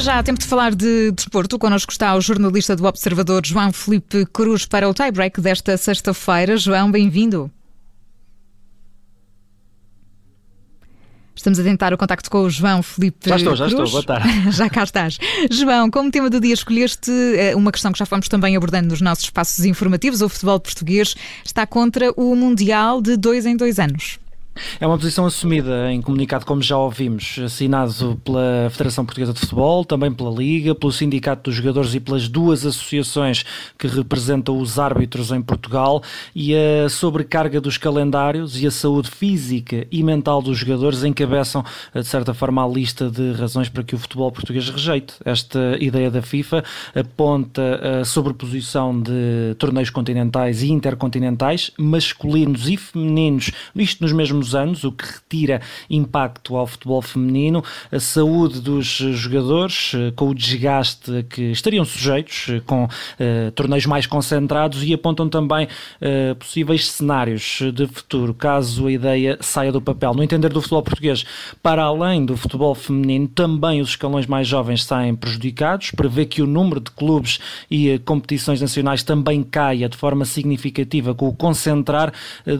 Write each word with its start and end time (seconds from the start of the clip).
Já, 0.00 0.22
tempo 0.22 0.40
de 0.40 0.46
falar 0.46 0.74
de 0.74 1.12
desporto. 1.12 1.58
Connosco 1.58 1.92
está 1.92 2.14
o 2.14 2.20
jornalista 2.22 2.74
do 2.74 2.86
Observador, 2.86 3.44
João 3.44 3.70
Felipe 3.70 4.24
Cruz, 4.32 4.64
para 4.64 4.88
o 4.88 4.94
tie-break 4.94 5.42
desta 5.42 5.76
sexta-feira. 5.76 6.56
João, 6.56 6.90
bem-vindo. 6.90 7.50
Estamos 11.36 11.58
a 11.58 11.62
tentar 11.62 11.92
o 11.92 11.98
contacto 11.98 12.30
com 12.30 12.42
o 12.42 12.50
João 12.50 12.82
Felipe 12.82 13.28
Já 13.28 13.36
estou, 13.36 13.54
já 13.54 13.66
Cruz. 13.66 13.80
estou, 13.88 13.90
boa 13.90 14.02
tarde. 14.02 14.28
já 14.52 14.70
cá 14.70 14.84
estás. 14.84 15.18
João, 15.50 15.90
como 15.90 16.10
tema 16.10 16.30
do 16.30 16.40
dia 16.40 16.54
escolheste 16.54 17.10
eh, 17.36 17.54
uma 17.54 17.70
questão 17.70 17.92
que 17.92 17.98
já 17.98 18.06
fomos 18.06 18.26
também 18.26 18.56
abordando 18.56 18.88
nos 18.88 19.02
nossos 19.02 19.24
espaços 19.24 19.66
informativos. 19.66 20.22
O 20.22 20.30
futebol 20.30 20.58
português 20.60 21.14
está 21.44 21.66
contra 21.66 22.10
o 22.16 22.34
Mundial 22.34 23.02
de 23.02 23.18
dois 23.18 23.44
em 23.44 23.54
dois 23.54 23.78
anos. 23.78 24.18
É 24.80 24.86
uma 24.86 24.96
posição 24.98 25.26
assumida 25.26 25.92
em 25.92 26.02
comunicado, 26.02 26.44
como 26.44 26.60
já 26.60 26.76
ouvimos, 26.76 27.38
assinado 27.44 28.20
pela 28.24 28.68
Federação 28.70 29.04
Portuguesa 29.04 29.32
de 29.32 29.40
Futebol, 29.40 29.84
também 29.84 30.12
pela 30.12 30.30
Liga, 30.30 30.74
pelo 30.74 30.92
Sindicato 30.92 31.44
dos 31.44 31.54
Jogadores 31.54 31.94
e 31.94 32.00
pelas 32.00 32.28
duas 32.28 32.66
associações 32.66 33.44
que 33.78 33.86
representam 33.86 34.58
os 34.58 34.78
árbitros 34.78 35.30
em 35.32 35.40
Portugal. 35.40 36.02
E 36.34 36.54
a 36.54 36.88
sobrecarga 36.88 37.60
dos 37.60 37.78
calendários 37.78 38.60
e 38.60 38.66
a 38.66 38.70
saúde 38.70 39.10
física 39.10 39.86
e 39.90 40.02
mental 40.02 40.42
dos 40.42 40.58
jogadores 40.58 41.04
encabeçam, 41.04 41.64
de 41.94 42.04
certa 42.04 42.34
forma, 42.34 42.64
a 42.64 42.68
lista 42.68 43.10
de 43.10 43.32
razões 43.32 43.68
para 43.68 43.82
que 43.82 43.94
o 43.94 43.98
futebol 43.98 44.30
português 44.32 44.68
rejeite. 44.68 45.14
Esta 45.24 45.76
ideia 45.80 46.10
da 46.10 46.22
FIFA 46.22 46.64
aponta 46.94 48.00
a 48.00 48.04
sobreposição 48.04 49.00
de 49.00 49.54
torneios 49.58 49.90
continentais 49.90 50.62
e 50.62 50.70
intercontinentais, 50.70 51.70
masculinos 51.78 52.68
e 52.68 52.76
femininos, 52.76 53.50
isto 53.74 54.02
nos 54.02 54.12
mesmos 54.12 54.39
anos, 54.54 54.84
o 54.84 54.92
que 54.92 55.04
retira 55.04 55.60
impacto 55.88 56.56
ao 56.56 56.66
futebol 56.66 57.02
feminino, 57.02 57.62
a 57.90 58.00
saúde 58.00 58.60
dos 58.60 58.86
jogadores, 58.86 59.92
eh, 59.94 60.12
com 60.14 60.28
o 60.28 60.34
desgaste 60.34 61.24
que 61.28 61.50
estariam 61.50 61.84
sujeitos, 61.84 62.46
eh, 62.48 62.60
com 62.64 62.84
uh, 62.84 63.50
torneios 63.54 63.86
mais 63.86 64.06
concentrados 64.06 64.82
e 64.84 64.92
apontam 64.92 65.28
também 65.28 65.66
uh, 65.66 66.34
possíveis 66.36 66.90
cenários 66.90 67.60
de 67.74 67.86
futuro, 67.86 68.34
caso 68.34 68.86
a 68.86 68.92
ideia 68.92 69.38
saia 69.40 69.72
do 69.72 69.80
papel. 69.80 70.14
No 70.14 70.22
entender 70.22 70.48
do 70.48 70.60
futebol 70.60 70.82
português, 70.82 71.24
para 71.62 71.82
além 71.82 72.24
do 72.24 72.36
futebol 72.36 72.74
feminino, 72.74 73.28
também 73.28 73.80
os 73.80 73.90
escalões 73.90 74.26
mais 74.26 74.46
jovens 74.46 74.84
saem 74.84 75.14
prejudicados, 75.14 75.90
prevê 75.92 76.24
que 76.24 76.42
o 76.42 76.46
número 76.46 76.80
de 76.80 76.90
clubes 76.90 77.38
e 77.70 77.94
uh, 77.94 78.00
competições 78.00 78.60
nacionais 78.60 79.02
também 79.02 79.42
caia 79.42 79.88
de 79.88 79.96
forma 79.96 80.24
significativa 80.24 81.14
com 81.14 81.28
o 81.28 81.34
concentrar 81.34 82.12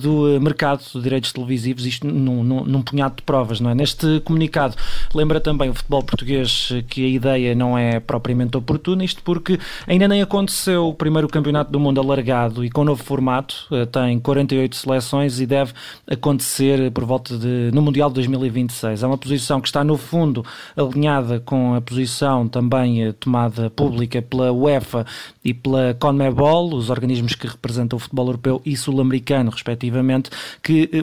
do 0.00 0.40
mercado 0.40 0.82
de 0.92 1.00
direitos 1.00 1.32
televisivos 1.32 1.67
isto 1.76 2.06
num, 2.06 2.42
num, 2.42 2.64
num, 2.64 2.82
punhado 2.82 3.16
de 3.16 3.22
provas, 3.22 3.60
não 3.60 3.70
é? 3.70 3.74
Neste 3.74 4.20
comunicado 4.20 4.74
lembra 5.14 5.40
também 5.40 5.70
o 5.70 5.74
futebol 5.74 6.02
português 6.02 6.72
que 6.88 7.04
a 7.04 7.08
ideia 7.08 7.54
não 7.54 7.76
é 7.76 8.00
propriamente 8.00 8.56
oportuna, 8.56 9.04
isto 9.04 9.22
porque 9.22 9.58
ainda 9.86 10.08
nem 10.08 10.22
aconteceu 10.22 10.88
o 10.88 10.94
primeiro 10.94 11.28
campeonato 11.28 11.70
do 11.70 11.80
mundo 11.80 12.00
alargado 12.00 12.64
e 12.64 12.70
com 12.70 12.84
novo 12.84 13.02
formato, 13.02 13.66
eh, 13.72 13.86
tem 13.86 14.18
48 14.18 14.76
seleções 14.76 15.40
e 15.40 15.46
deve 15.46 15.72
acontecer 16.10 16.90
por 16.92 17.04
volta 17.04 17.36
de 17.36 17.70
no 17.72 17.82
Mundial 17.82 18.08
de 18.08 18.14
2026. 18.14 19.02
É 19.02 19.06
uma 19.06 19.18
posição 19.18 19.60
que 19.60 19.68
está 19.68 19.84
no 19.84 19.96
fundo 19.96 20.44
alinhada 20.76 21.40
com 21.40 21.74
a 21.74 21.80
posição 21.80 22.48
também 22.48 23.04
eh, 23.04 23.12
tomada 23.12 23.70
pública 23.70 24.22
pela 24.22 24.52
UEFA 24.52 25.06
e 25.44 25.54
pela 25.54 25.94
CONMEBOL, 25.94 26.74
os 26.74 26.90
organismos 26.90 27.34
que 27.34 27.46
representam 27.46 27.96
o 27.96 28.00
futebol 28.00 28.26
europeu 28.26 28.62
e 28.64 28.76
sul-americano, 28.76 29.50
respectivamente, 29.50 30.30
que 30.62 30.88
eh, 30.92 31.02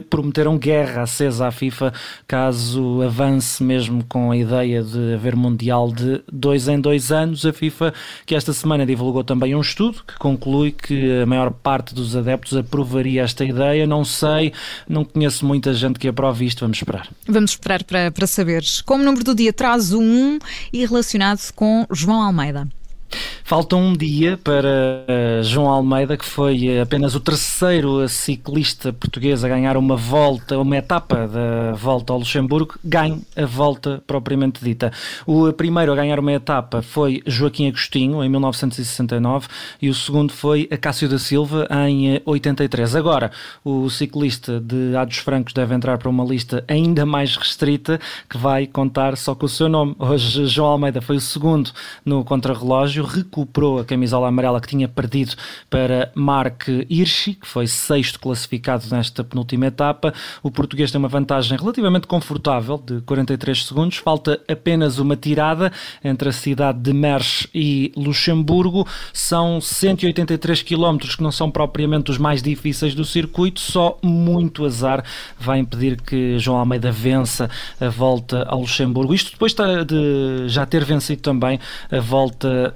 guerra 0.58 1.02
acesa 1.02 1.46
à 1.46 1.50
FIFA 1.50 1.92
caso 2.26 3.02
avance 3.02 3.62
mesmo 3.62 4.04
com 4.04 4.30
a 4.30 4.36
ideia 4.36 4.82
de 4.82 5.14
haver 5.14 5.36
Mundial 5.36 5.92
de 5.92 6.22
dois 6.32 6.68
em 6.68 6.80
dois 6.80 7.12
anos. 7.12 7.44
A 7.44 7.52
FIFA, 7.52 7.92
que 8.24 8.34
esta 8.34 8.52
semana 8.52 8.86
divulgou 8.86 9.22
também 9.22 9.54
um 9.54 9.60
estudo 9.60 10.02
que 10.06 10.18
conclui 10.18 10.72
que 10.72 11.20
a 11.22 11.26
maior 11.26 11.50
parte 11.50 11.94
dos 11.94 12.16
adeptos 12.16 12.56
aprovaria 12.56 13.22
esta 13.22 13.44
ideia. 13.44 13.86
Não 13.86 14.04
sei, 14.04 14.52
não 14.88 15.04
conheço 15.04 15.44
muita 15.44 15.74
gente 15.74 15.98
que 15.98 16.08
aprove 16.08 16.44
isto. 16.44 16.60
Vamos 16.60 16.78
esperar. 16.78 17.08
Vamos 17.28 17.50
esperar 17.52 17.84
para, 17.84 18.10
para 18.10 18.26
saberes. 18.26 18.80
Como 18.80 19.04
número 19.04 19.24
do 19.24 19.34
dia 19.34 19.52
traz 19.52 19.92
o 19.92 20.00
1 20.00 20.38
e 20.72 20.84
relacionado 20.84 21.52
com 21.54 21.86
João 21.90 22.22
Almeida. 22.22 22.66
Falta 23.46 23.76
um 23.76 23.92
dia 23.92 24.36
para 24.42 25.04
eh, 25.06 25.40
João 25.44 25.68
Almeida, 25.68 26.16
que 26.16 26.24
foi 26.24 26.66
eh, 26.66 26.80
apenas 26.80 27.14
o 27.14 27.20
terceiro 27.20 28.08
ciclista 28.08 28.92
português 28.92 29.44
a 29.44 29.48
ganhar 29.48 29.76
uma 29.76 29.94
volta, 29.94 30.58
uma 30.58 30.76
etapa 30.76 31.28
da 31.28 31.72
volta 31.74 32.12
ao 32.12 32.18
Luxemburgo, 32.18 32.74
ganhe 32.84 33.22
a 33.36 33.46
volta 33.46 34.02
propriamente 34.04 34.64
dita. 34.64 34.92
O 35.24 35.52
primeiro 35.52 35.92
a 35.92 35.94
ganhar 35.94 36.18
uma 36.18 36.32
etapa 36.32 36.82
foi 36.82 37.22
Joaquim 37.24 37.68
Agostinho, 37.68 38.24
em 38.24 38.28
1969, 38.28 39.46
e 39.80 39.88
o 39.88 39.94
segundo 39.94 40.32
foi 40.32 40.66
Cássio 40.66 41.08
da 41.08 41.18
Silva, 41.18 41.68
em 41.88 42.20
83. 42.24 42.96
Agora, 42.96 43.30
o 43.64 43.88
ciclista 43.88 44.58
de 44.58 44.96
Ados 44.96 45.18
Francos 45.18 45.52
deve 45.52 45.72
entrar 45.72 45.98
para 45.98 46.10
uma 46.10 46.24
lista 46.24 46.64
ainda 46.66 47.06
mais 47.06 47.36
restrita, 47.36 48.00
que 48.28 48.36
vai 48.36 48.66
contar 48.66 49.16
só 49.16 49.36
com 49.36 49.46
o 49.46 49.48
seu 49.48 49.68
nome. 49.68 49.94
Hoje, 50.00 50.46
João 50.46 50.70
Almeida 50.70 51.00
foi 51.00 51.16
o 51.16 51.20
segundo 51.20 51.70
no 52.04 52.24
contrarrelógio, 52.24 52.95
recuperou 53.02 53.78
a 53.78 53.84
camisola 53.84 54.28
amarela 54.28 54.60
que 54.60 54.68
tinha 54.68 54.88
perdido 54.88 55.34
para 55.68 56.10
Mark 56.14 56.68
Hirschi, 56.88 57.34
que 57.34 57.46
foi 57.46 57.66
sexto 57.66 58.20
classificado 58.20 58.84
nesta 58.90 59.24
penúltima 59.24 59.66
etapa. 59.66 60.12
O 60.42 60.50
português 60.50 60.90
tem 60.90 60.98
uma 60.98 61.08
vantagem 61.08 61.56
relativamente 61.58 62.06
confortável 62.06 62.78
de 62.78 63.00
43 63.02 63.64
segundos. 63.64 63.98
Falta 63.98 64.40
apenas 64.48 64.98
uma 64.98 65.16
tirada 65.16 65.72
entre 66.02 66.28
a 66.28 66.32
cidade 66.32 66.78
de 66.80 66.92
Mersch 66.92 67.46
e 67.54 67.92
Luxemburgo. 67.96 68.86
São 69.12 69.60
183 69.60 70.62
quilómetros 70.62 71.16
que 71.16 71.22
não 71.22 71.32
são 71.32 71.50
propriamente 71.50 72.10
os 72.10 72.18
mais 72.18 72.42
difíceis 72.42 72.94
do 72.94 73.04
circuito, 73.04 73.60
só 73.60 73.98
muito 74.02 74.64
azar 74.64 75.04
vai 75.38 75.58
impedir 75.58 76.00
que 76.00 76.38
João 76.38 76.58
Almeida 76.58 76.90
vença 76.90 77.50
a 77.80 77.88
volta 77.88 78.44
ao 78.44 78.60
Luxemburgo. 78.60 79.14
Isto 79.14 79.32
depois 79.32 79.54
de 79.54 80.48
já 80.48 80.66
ter 80.66 80.84
vencido 80.84 81.22
também 81.22 81.58
a 81.90 82.00
volta 82.00 82.74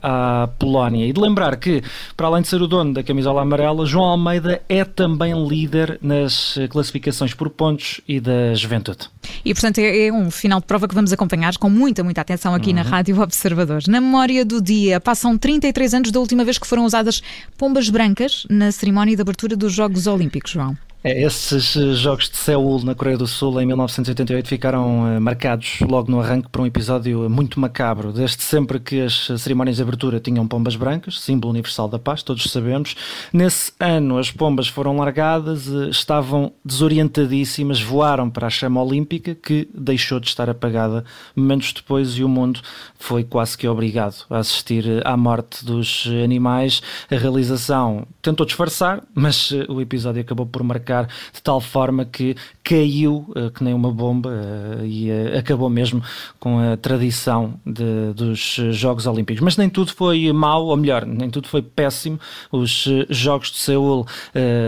Polónia. 0.58 1.06
E 1.06 1.12
de 1.12 1.20
lembrar 1.20 1.56
que, 1.56 1.82
para 2.16 2.26
além 2.26 2.42
de 2.42 2.48
ser 2.48 2.60
o 2.62 2.66
dono 2.66 2.94
da 2.94 3.02
camisola 3.02 3.42
amarela, 3.42 3.86
João 3.86 4.06
Almeida 4.06 4.62
é 4.68 4.84
também 4.84 5.32
líder 5.46 5.98
nas 6.02 6.58
classificações 6.70 7.34
por 7.34 7.50
pontos 7.50 8.00
e 8.06 8.20
da 8.20 8.54
juventude. 8.54 9.08
E, 9.44 9.52
portanto, 9.54 9.78
é, 9.78 10.06
é 10.06 10.12
um 10.12 10.30
final 10.30 10.60
de 10.60 10.66
prova 10.66 10.88
que 10.88 10.94
vamos 10.94 11.12
acompanhar 11.12 11.56
com 11.58 11.70
muita, 11.70 12.02
muita 12.02 12.20
atenção 12.20 12.54
aqui 12.54 12.70
uhum. 12.70 12.76
na 12.76 12.82
Rádio 12.82 13.20
Observador. 13.20 13.82
Na 13.88 14.00
memória 14.00 14.44
do 14.44 14.60
dia, 14.60 15.00
passam 15.00 15.36
33 15.36 15.94
anos 15.94 16.10
da 16.10 16.20
última 16.20 16.44
vez 16.44 16.58
que 16.58 16.66
foram 16.66 16.84
usadas 16.84 17.22
pombas 17.56 17.88
brancas 17.88 18.46
na 18.48 18.72
cerimónia 18.72 19.16
de 19.16 19.22
abertura 19.22 19.56
dos 19.56 19.72
Jogos 19.72 20.06
Olímpicos, 20.06 20.52
João. 20.52 20.76
É, 21.02 21.22
esses 21.22 21.76
eh, 21.76 21.94
jogos 21.94 22.28
de 22.28 22.36
Seul 22.36 22.84
na 22.84 22.94
Coreia 22.94 23.16
do 23.16 23.26
Sul 23.26 23.58
em 23.58 23.64
1988 23.64 24.46
ficaram 24.46 25.16
uh, 25.16 25.20
marcados 25.20 25.78
logo 25.80 26.10
no 26.10 26.20
arranque 26.20 26.50
por 26.50 26.60
um 26.60 26.66
episódio 26.66 27.28
muito 27.30 27.58
macabro. 27.58 28.12
Desde 28.12 28.42
sempre 28.42 28.78
que 28.78 29.00
as 29.00 29.30
cerimónias 29.38 29.76
de 29.76 29.82
abertura 29.82 30.20
tinham 30.20 30.46
pombas 30.46 30.76
brancas, 30.76 31.18
símbolo 31.18 31.52
universal 31.52 31.88
da 31.88 31.98
paz, 31.98 32.22
todos 32.22 32.42
sabemos. 32.52 32.94
Nesse 33.32 33.72
ano 33.80 34.18
as 34.18 34.30
pombas 34.30 34.68
foram 34.68 34.94
largadas, 34.98 35.68
estavam 35.90 36.52
desorientadíssimas, 36.62 37.80
voaram 37.80 38.28
para 38.28 38.48
a 38.48 38.50
chama 38.50 38.82
olímpica 38.82 39.34
que 39.34 39.70
deixou 39.74 40.20
de 40.20 40.28
estar 40.28 40.50
apagada 40.50 41.02
momentos 41.34 41.72
depois 41.72 42.10
e 42.18 42.22
o 42.22 42.28
mundo 42.28 42.60
foi 42.98 43.24
quase 43.24 43.56
que 43.56 43.66
obrigado 43.66 44.26
a 44.28 44.36
assistir 44.36 44.84
à 45.06 45.16
morte 45.16 45.64
dos 45.64 46.06
animais. 46.22 46.82
A 47.10 47.16
realização 47.16 48.06
tentou 48.20 48.44
disfarçar, 48.44 49.02
mas 49.14 49.50
o 49.66 49.80
episódio 49.80 50.20
acabou 50.20 50.44
por 50.44 50.62
marcar 50.62 50.89
de 51.32 51.42
tal 51.42 51.60
forma 51.60 52.04
que 52.04 52.36
caiu 52.62 53.26
uh, 53.30 53.50
que 53.50 53.64
nem 53.64 53.74
uma 53.74 53.90
bomba 53.90 54.30
uh, 54.30 54.86
e 54.86 55.10
uh, 55.10 55.38
acabou 55.38 55.68
mesmo 55.68 56.02
com 56.38 56.58
a 56.58 56.76
tradição 56.76 57.54
de, 57.66 58.12
dos 58.14 58.60
Jogos 58.70 59.06
Olímpicos. 59.06 59.42
Mas 59.42 59.56
nem 59.56 59.68
tudo 59.68 59.92
foi 59.92 60.32
mau, 60.32 60.66
ou 60.66 60.76
melhor, 60.76 61.04
nem 61.04 61.28
tudo 61.28 61.48
foi 61.48 61.62
péssimo. 61.62 62.18
Os 62.52 62.86
Jogos 63.08 63.50
de 63.50 63.58
Seul 63.58 64.06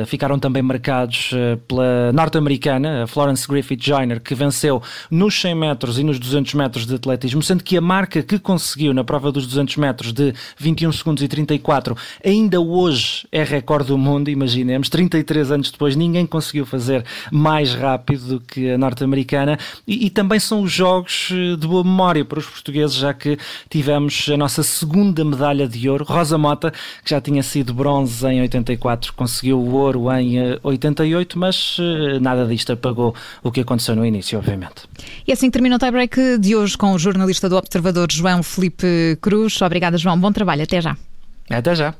ficaram 0.06 0.38
também 0.38 0.62
marcados 0.62 1.30
pela 1.68 2.12
norte-americana, 2.12 3.06
Florence 3.06 3.46
Griffith 3.46 3.80
Joyner, 3.80 4.20
que 4.20 4.34
venceu 4.34 4.82
nos 5.10 5.40
100 5.40 5.54
metros 5.54 5.98
e 5.98 6.04
nos 6.04 6.18
200 6.18 6.54
metros 6.54 6.86
de 6.86 6.94
atletismo, 6.94 7.42
sendo 7.42 7.62
que 7.62 7.76
a 7.76 7.80
marca 7.80 8.22
que 8.22 8.38
conseguiu 8.38 8.92
na 8.92 9.04
prova 9.04 9.30
dos 9.30 9.46
200 9.46 9.76
metros 9.76 10.12
de 10.12 10.34
21 10.58 10.92
segundos 10.92 11.22
e 11.22 11.28
34 11.28 11.96
ainda 12.24 12.60
hoje 12.60 13.26
é 13.30 13.42
recorde 13.42 13.88
do 13.88 13.98
mundo, 13.98 14.28
imaginemos, 14.28 14.88
33 14.88 15.50
anos 15.50 15.70
depois, 15.70 15.96
ninguém 15.96 16.11
ninguém 16.12 16.26
conseguiu 16.26 16.66
fazer 16.66 17.04
mais 17.30 17.74
rápido 17.74 18.26
do 18.26 18.40
que 18.40 18.70
a 18.70 18.76
norte-americana 18.76 19.58
e, 19.86 20.06
e, 20.06 20.10
também 20.10 20.38
são 20.38 20.62
os 20.62 20.70
jogos 20.70 21.30
eh, 21.32 21.56
de 21.56 21.66
boa 21.66 21.82
memória 21.82 22.24
para 22.24 22.38
os 22.38 22.46
portugueses, 22.46 22.96
já 22.96 23.14
que 23.14 23.38
tivemos 23.70 24.28
a 24.32 24.36
nossa 24.36 24.62
segunda 24.62 25.24
medalha 25.24 25.66
de 25.66 25.88
ouro, 25.88 26.04
Rosa 26.04 26.36
Mota, 26.36 26.70
que 27.02 27.10
já 27.10 27.20
tinha 27.20 27.42
sido 27.42 27.72
bronze 27.72 28.26
em 28.26 28.42
84, 28.42 29.14
conseguiu 29.14 29.58
o 29.58 29.72
ouro 29.72 30.12
em 30.12 30.58
88, 30.62 31.38
mas 31.38 31.78
nada 32.20 32.46
disto 32.46 32.72
apagou 32.72 33.14
o 33.42 33.50
que 33.50 33.60
aconteceu 33.60 33.96
no 33.96 34.04
início, 34.04 34.38
obviamente. 34.38 34.82
E 35.26 35.32
assim 35.32 35.50
termina 35.50 35.76
o 35.76 35.78
tie-break 35.78 36.38
de 36.38 36.54
hoje 36.54 36.76
com 36.76 36.92
o 36.92 36.98
jornalista 36.98 37.48
do 37.48 37.56
Observador 37.56 38.08
João 38.10 38.42
Felipe 38.42 39.16
Cruz. 39.20 39.60
Obrigada, 39.62 39.96
João. 39.96 40.18
Bom 40.18 40.32
trabalho. 40.32 40.62
Até 40.62 40.80
já. 40.80 40.96
Até 41.50 41.74
já. 41.74 41.94